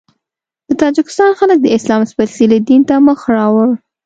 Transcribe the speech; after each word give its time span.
د 0.67 0.69
تاجکستان 0.81 1.31
خلک 1.39 1.57
د 1.61 1.67
اسلام 1.77 2.01
سپېڅلي 2.11 2.59
دین 2.67 2.81
ته 2.89 2.95
مخ 3.07 3.19
راوړ. 3.35 3.69